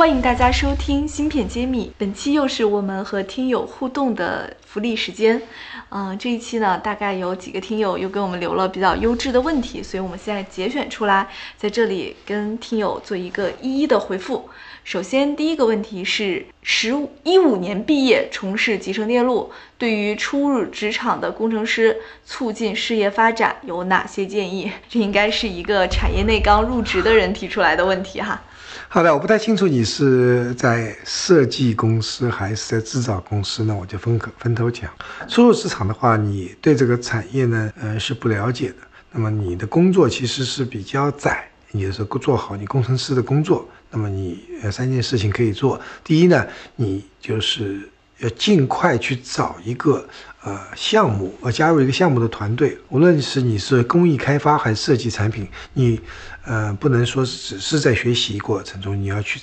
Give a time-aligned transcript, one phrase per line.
[0.00, 5.42] 欢迎大家收听芯片揭秘，本期又是我们和听友互动的福利时间。
[5.90, 11.28] 嗯，这一期呢，大概有几个听友又给我们留了比较优质的问题，所以我们现在节选出来，
[11.58, 14.48] 在这里跟听友做一个一一的回复。
[14.84, 24.72] 首先，第一个问题是：十五一五年毕业，从事集成电路，对于初入职场的工程师，促进事业发展有哪些建议？
[24.88, 28.42] 这应该是一个产业内刚入职的人提出来的问题哈。
[28.88, 33.74] 好的，我不太清楚你是在设计公司还是在制造公司那？
[33.74, 34.90] 我就分可分头讲。
[35.28, 38.76] 初入职场的话，你对这个产业呢，呃，是不了解的。
[39.12, 43.68] 那么你的工作其实是比较窄，也就是做好你工程师的工作。
[43.90, 45.80] 那么你呃三件事情可以做。
[46.04, 46.46] 第一呢，
[46.76, 47.88] 你就是
[48.20, 50.06] 要尽快去找一个
[50.42, 52.78] 呃项目，呃加入一个项目的团队。
[52.88, 56.00] 无论是你是工艺开发还是设计产品，你。
[56.42, 59.38] 呃，不能说只是在学习过程中，你要去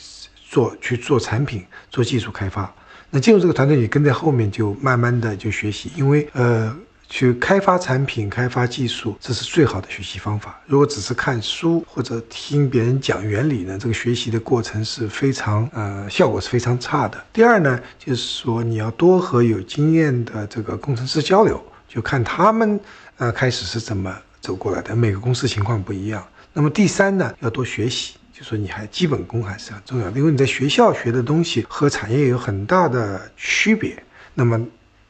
[0.49, 2.73] 做去做产品、做技术开发。
[3.11, 6.75] 那进入这个团队，你跟在后面就慢慢的就学习，因为呃，
[7.09, 10.59] 去开发产品、开发技术，这是最好的学习方法。
[10.65, 17.23] 如果只是看书或者听别人讲原理呢，这个学习的过程是非常呃，效果是非常差的。
[17.31, 22.79] 第二呢，就是说你要多和有经验的这个工程师交流，就看他们
[23.17, 24.95] 呃开始是怎么走过来的。
[24.95, 26.25] 每个公司情况不一样。
[26.51, 34.01] 那么第三呢，要多学习，就说你还基本功还是很重要的，因为你在学校学的东西和产业有很大的区别。
[34.33, 34.59] 那么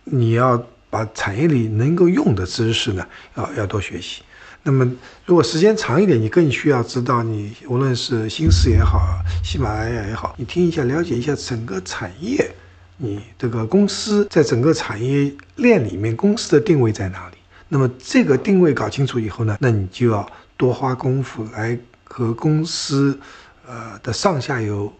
[0.03, 4.21] 你要把产业里能够用的知识呢，要要多学习。
[4.63, 4.89] 那么
[5.25, 8.99] 如果时间长一点，你更需要知道，你无论是新视也好，
[9.43, 12.49] 喜马拉雅也好，你听一下，了解一下整个产业，
[12.97, 17.37] 你这个公司在整个产业链里面公司的定位在哪里？
[17.69, 20.27] 那么这个定位搞清楚以后呢，那你就要。
[20.59, 23.19] 多花功夫来和公司，
[23.67, 24.91] 呃的上下游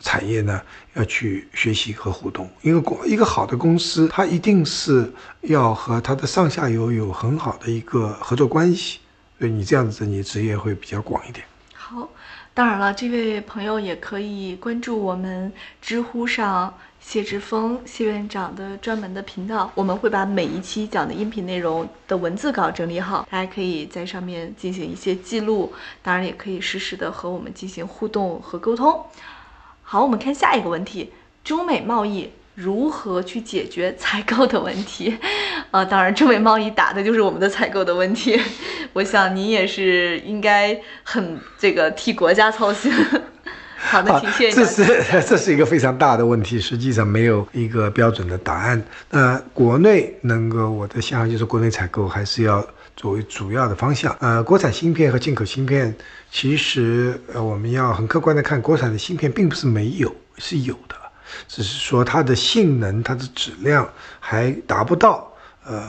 [0.00, 0.60] 产业呢，
[0.94, 2.48] 要去学习和互动。
[2.62, 9.00] 一个公一个好的公司，它一定是要和它的上下游有很好的一个合作关系。
[9.38, 11.44] 所以你这样子，你职业会比较广一点。
[11.74, 12.08] 好，
[12.54, 16.74] 当然了，这位朋友也可以关注我们知乎上。
[17.00, 25.72] 谢志峰谢院长的专门的频道，我们会把每一期讲的音频内容的文字稿整理好，大家可以在上面进行一些记录，
[26.02, 29.00] 当然也可以实时的和我们进行互动和沟通。
[29.90, 31.10] 好，我们看下一个问题：
[31.42, 35.16] 中美贸易如何去解决采购的问题？
[35.72, 38.38] 呃，当然，中美贸易打的就是我们的采购的问题。
[38.92, 42.92] 我想您也是应该很这个替国家操心。
[43.78, 44.52] 好的，谢谢。
[44.52, 48.82] 这是这是一个非常大的问题，实际上没有一个标准的答案。
[49.08, 52.62] 那国内能够，我的想法就是国内采购还是要
[52.98, 54.14] 作为主要的方向。
[54.18, 55.94] 呃，国产芯片和进口芯片，
[56.32, 60.96] 其实呃我们要很客观的看，国产的芯片并不是没有，是有的，
[61.46, 63.88] 只是说它的性能、它的质量
[64.18, 65.32] 还达不到
[65.64, 65.80] 呃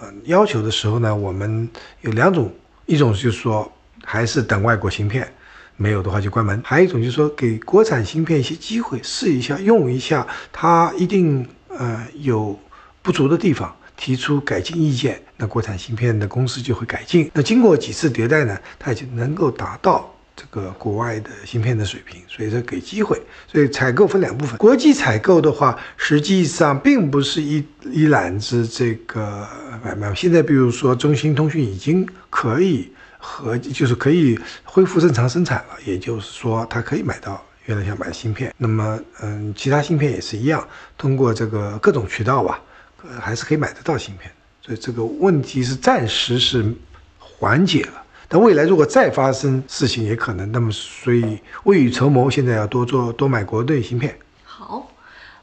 [0.00, 1.68] 呃要求的时候呢，我们
[2.00, 2.52] 有两种，
[2.86, 3.70] 一种就是说
[4.04, 5.32] 还是等外国芯片。
[5.78, 6.58] 没有的话就关门。
[6.64, 12.58] 还有一种就是说，给国产芯片一些机会，试一下，用一下，它一定呃有
[13.02, 17.30] 不足的地方，提出改进意见，那国产芯片的公司就会改进。
[17.34, 22.20] 那经过几次迭代呢，它就能够达到这个国外的芯片的水平。
[22.28, 23.20] 所以说给机会。
[23.46, 29.48] 所以采购分两部分，国际采购的话，实际上并不是一一揽子这个
[29.84, 30.14] 买卖。
[30.14, 32.92] 现在比如说中兴通讯已经可以。
[33.18, 38.54] 和就是可以恢复正常生产了，也就是说，它可以买到原来想买的芯片。
[38.56, 40.64] 那么，嗯，其他芯片也是一样，
[40.96, 42.60] 通过这个各种渠道吧，
[43.08, 44.30] 呃，还是可以买得到芯片。
[44.62, 46.74] 所以这个问题是暂时是
[47.18, 50.50] 缓解了，但未来如果再发生事情，也可能。
[50.50, 54.18] 那么，所以未雨绸缪，现在要多做多买国内芯片。
[54.44, 54.90] 好，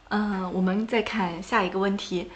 [0.10, 2.30] 嗯，我们再看下一个问题。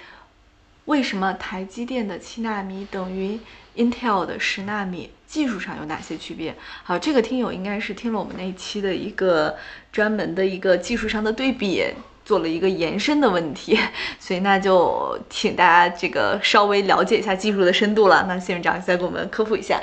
[0.86, 3.38] 为什么台积电的七纳米等于
[3.76, 5.10] Intel 的十纳米？
[5.28, 6.56] 技术上有哪些区别？
[6.84, 9.58] 好，这个听友应该是听了我们那一期的一个
[9.92, 11.84] 专门的一个技术上的对比，
[12.28, 13.80] 做了一个延伸的问题，
[14.20, 18.26] 所以那就请大家这个稍微了解一下技术的深度了。
[18.28, 19.80] 那谢院长再给我们科普一下。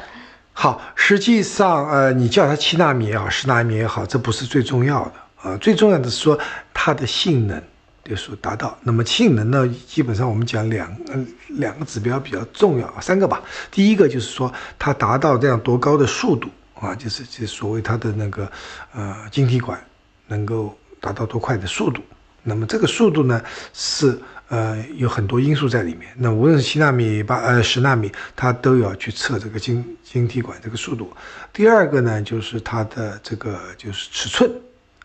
[0.52, 5.12] 好，实际上，呃，你叫它七纳米也好，十纳米也好，这不是最重要的
[5.42, 6.38] 啊，最重要的是说
[6.74, 7.60] 它的性能。
[8.04, 9.66] 就说达到，那么性能呢？
[9.88, 13.42] 基本上我们讲两呃两个指标比较重要，三个吧。
[13.70, 18.46] 第一个就是说它达到这样多高的速度啊，就是就所谓它的那个
[18.92, 19.82] 呃晶体管
[20.26, 22.02] 能够达到多快的速度。
[22.44, 23.42] 那么这个速度呢
[23.72, 24.16] 是
[24.48, 26.12] 呃有很多因素在里面。
[26.16, 31.12] 那无论是七纳米、八呃十纳米，它都要去测这个晶晶体管这个速度。
[31.52, 34.48] 第二个呢就是它的这个就是尺寸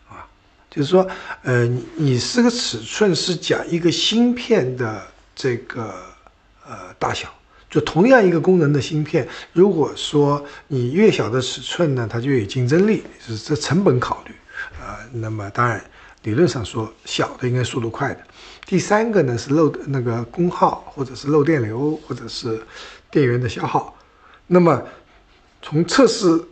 [0.08, 0.22] 啊，
[0.70, 1.04] 就是说
[1.42, 5.02] 呃你你这个尺寸是讲一个芯片的
[5.34, 5.94] 这个
[6.64, 7.28] 呃大小。
[7.70, 14.34] 就同样一个功能的芯片，如果说你越小的尺寸呢，它就有竞争力，是这成本考虑，
[14.82, 15.80] 啊，那么当然
[16.22, 18.20] 理论上说小的应该速度快的。
[18.66, 22.60] 第三个呢是漏那个功耗，或者是漏电流，或者是
[23.10, 23.96] 电源的消耗。
[24.46, 24.82] 那么
[25.62, 26.42] 从测试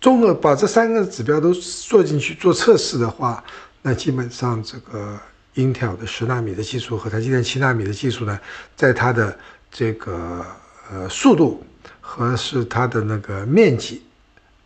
[0.00, 3.42] 综合把这三个指标都做进去做测试的话，
[3.82, 5.18] 那基本上这个
[5.54, 8.38] Intel 的十纳米的技术和台积电七纳米的技术呢，
[8.76, 9.38] 在它的
[9.70, 10.44] 这个。
[10.92, 11.64] 呃，速度
[11.98, 14.02] 和是它的那个面积，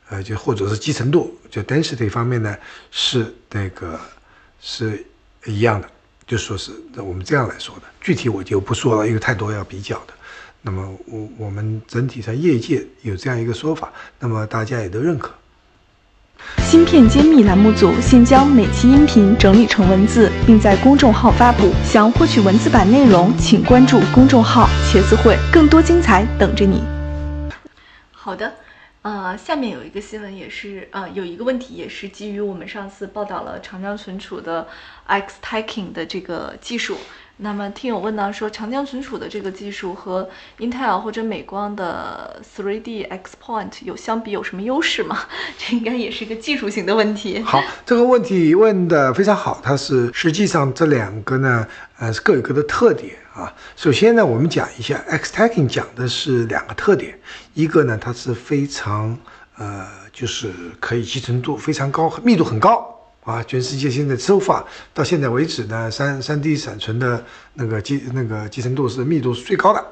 [0.08, 2.56] 呃，就或者是集成度，就 density 方面呢，
[2.90, 3.96] 是那个
[4.60, 5.04] 是
[5.44, 5.88] 一样的，
[6.26, 7.82] 就说是我们这样来说的。
[8.00, 10.14] 具体我就不说了，因为太多要比较的。
[10.60, 15.32] 那么我我们整体上业界有这样一个说法，那么大家也都认可。
[16.64, 21.72] 芯片揭秘栏目组现将每期音频整理成文字，并在公众号发布。
[21.84, 26.82] 想获取文字版内容，请关注公众号“茄子会”，更多精彩等着你。
[28.12, 28.52] 好的，
[29.02, 34.66] 呃，下面有一个新闻，也是呃，有一个问题，也是基于我们上次报道了长江存储的
[35.06, 36.98] X Tacking 的这个技术。
[37.40, 45.20] 那么听友问到说，长江存储的这个技术和 Intel 或者美光的 3D XPoint 有相比有什么优势吗？
[45.56, 47.40] 这应该也是一个技术性的问题。
[47.42, 51.64] 好，这个问题问的非常好，它是实际上这两个呢，
[51.98, 53.54] 呃，是各有各的特点啊。
[53.76, 57.16] 首先呢，我们讲一下 Xtacking 讲的是两个特点，
[57.54, 59.16] 一个呢，它是非常
[59.56, 60.50] 呃，就是
[60.80, 62.97] 可以集成度非常高，密度很高。
[63.24, 67.24] 啊，全世界现在收发到现在为止呢，三三 D 闪存的
[67.54, 69.84] 那个集那个集成度是密度是最高的。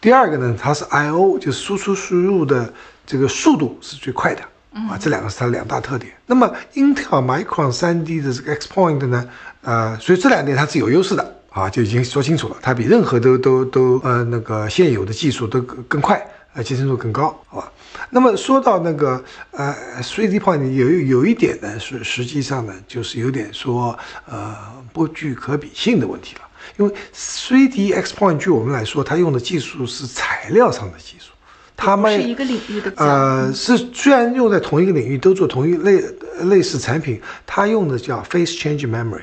[0.00, 2.72] 第二个呢，它是 I/O，就是输出输入的
[3.06, 4.42] 这个速度是最快的。
[4.72, 6.10] 啊，这两个是它两大特点。
[6.24, 9.28] 那么 Intel Micron 三 D 的这个 XPoint 呢，
[9.60, 17.72] 呃，所以这两点它是有优势的啊，就已经说清楚了，它比任何都都都呃那个现有的技术都更更快，呃，集成度更高，好吧？
[18.10, 19.22] 那么说到那个
[19.52, 24.54] 呃，3D point 有有一点呢，是实际上呢，就是有点说呃
[24.92, 26.42] 不具可比性的问题了。
[26.76, 31.32] 因为 3D X point 据我们来说，它用的技术是材料上的技术，
[31.76, 32.92] 它们是一个领域的。
[32.96, 36.02] 呃，是虽然用在同一个领域，都做同一类
[36.42, 39.22] 类似产品，它用的叫 Face Change Memory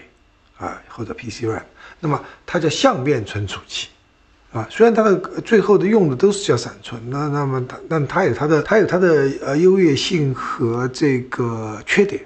[0.58, 1.62] 啊，或者 PC RAM，
[2.00, 3.90] 那么它叫相变存储器。
[4.52, 12.26] 啊，虽然它的最后的用的都是叫闪存，那那么它，但它有它的，它有它的呃优越性和这个缺点，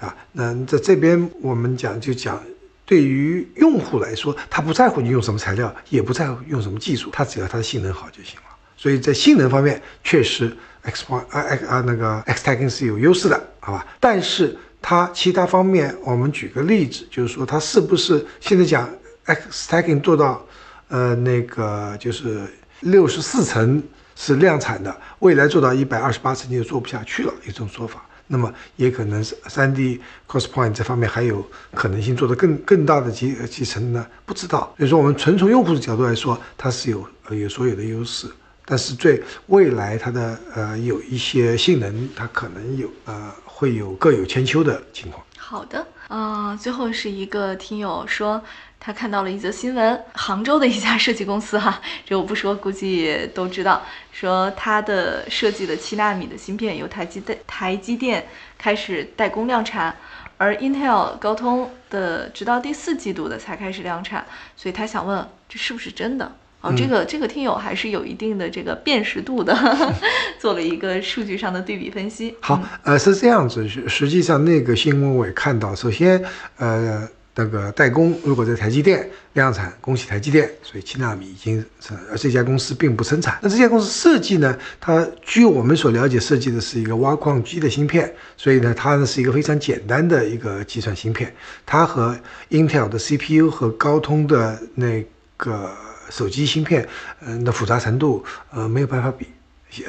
[0.00, 2.42] 啊，那在这边我们讲就讲，
[2.84, 8.42] 对于用户来说，他不在乎你用什么材料，也不在乎用什么技术，他只要它的性能好就行了。
[8.76, 10.52] 所以在性能方面，确实
[10.82, 13.86] X 光啊 X 啊那个 X Stacking 是有优势的，好吧？
[14.00, 18.90] 但是它其他方面，我们举个例子，就是说它是不是现在讲
[19.26, 20.44] X Stacking 做到。
[20.90, 22.42] 呃，那个就是
[22.80, 23.82] 六十四层
[24.14, 28.04] 是量产的，未来做到一百二十八层就做不下去了，一种说法。
[28.32, 31.44] 那么也可能是三 D cross point 这方面还有
[31.74, 34.06] 可能性做的更更大的集集成呢？
[34.24, 34.72] 不知道。
[34.78, 38.28] 所以说，我们纯从用户的角度来说，它是有有所有的优势，
[38.64, 45.24] 但是对未来它的呃有一些性能，它可能有呃会有各有千秋的情况。
[45.36, 48.42] 好的，嗯，最后是一个听友说。
[48.82, 53.82] 他看到了一则新闻，杭州的一家设计公司，哈，这我不说，估计都知道。
[54.10, 58.26] 说他的设计的七纳米的芯片由台积电台积电
[58.56, 59.94] 开始代工量产，
[60.38, 64.24] 而 Intel 高通的直到第四季度的才开始量产。
[64.56, 66.32] 所以他想问，这是不是真的？
[66.60, 69.56] 哦，这个这个听友还是有一定的这个辨识度的，
[70.38, 72.34] 做了一个数据上的对比分析。
[72.40, 75.74] 好，呃，是这样子，实际上那个新闻我也看到。
[75.74, 76.22] 首先，
[76.58, 77.08] 呃。
[77.32, 83.38] 那个代工如果在台积电量产，恭喜台积电，所以七纳米已经是，而这家公司并不生产。
[83.40, 84.58] 那这家公司设计呢？
[84.80, 91.32] 它据我们所了解，设计的是一个挖矿机的芯片，所以呢，它呢是一个非常简单的一个计算芯片。
[91.64, 92.18] 它和
[92.50, 95.02] Intel 的 CPU 和高通的那
[95.36, 95.70] 个
[96.08, 96.88] 手机芯片，
[97.20, 99.26] 嗯，的复杂程度，呃，没有办法比。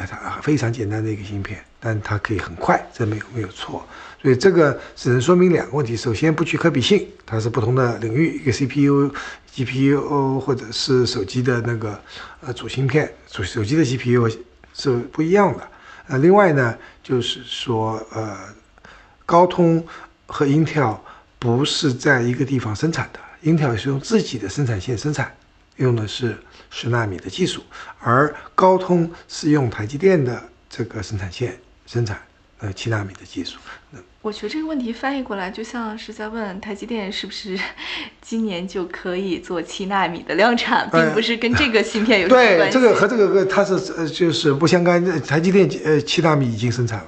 [0.08, 3.84] 它非常简单的一个芯片，但它可以很快，这没有没有错。
[4.22, 9.12] 所以这个只能说明两个问题：首先，不具可比性，它是不同的领域，一个 CPU、
[9.56, 12.00] GPU 或者是手机的那个
[12.41, 14.32] 呃主芯片，主手机的 GPU
[14.75, 15.68] 是不一样的。
[16.08, 18.38] 呃另外呢，就是说呃，
[19.25, 19.84] 高通
[20.27, 20.96] 和 Intel
[21.39, 25.36] 不是在一个地方生产的，Intel 是用自己的生产线生产，
[25.78, 26.38] 用的是
[26.70, 27.63] 十纳米的技术，
[28.00, 32.22] 而高通是用台积电的这个生产线生产
[32.60, 33.58] 呃七纳米的技术。
[33.90, 37.60] 那我觉得这个问题翻译过来就像是在问台积电是不是
[38.22, 42.74] 今年就可以做七纳米的量产，并不是跟这个芯片有什么关对，系。
[42.74, 45.04] 这个和这个它是呃就是不相干。
[45.22, 47.08] 台积电呃七纳米已经生产了，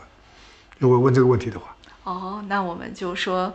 [0.79, 3.53] 如果问这个问题的话，哦，那我们就说，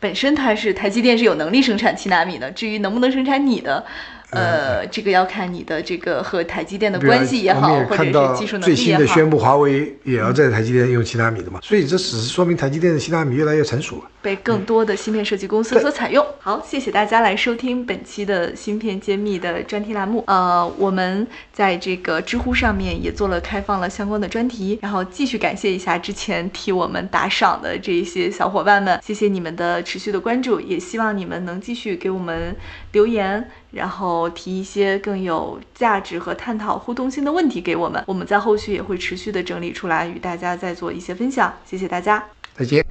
[0.00, 3.84] 本身它是台积电是有能力生产七纳米的，至于能不能生产你的，
[4.30, 8.98] 呃，这个要看你的这个和台积电的关系也好，或者是技术能最力也好。
[8.98, 14.10] 最新的宣布，华为也要在台积电用七纳米的嘛，所以这只是说明台积电的七纳米越来越成熟了。
[14.20, 16.26] 被更多的芯片设计公司所采用。
[16.40, 20.24] 好，谢谢大家来收听本期的芯片揭秘的专题栏目。
[20.26, 32.56] 呃，我们在这个知乎上面也做了开放了相关的专题，然后继续感谢一下之前替我们打赏的这一些小伙伴们，谢谢你们的持续的关注，也希望你们能继续给我们
[32.90, 33.48] 留言。
[33.76, 41.52] 然后提一些更有价值和探讨互动性的问题给我们，我们在后续也会持续的整理出来，与大家再做一些分享。
[41.68, 42.24] 谢谢大家。
[42.56, 42.82] 再见。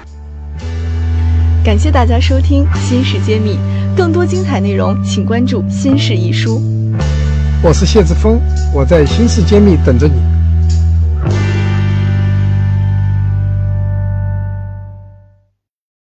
[1.64, 3.58] 感谢大家收听《新事揭秘》，
[3.98, 6.60] 更多精彩内容请关注《新事一书》。
[7.64, 8.40] 我是谢志峰，
[8.72, 10.25] 我在新事揭秘等着你。